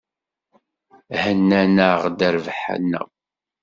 Hennan-aɣ-d 1.21 2.19
rrbeḥ-nneɣ. 2.33 3.07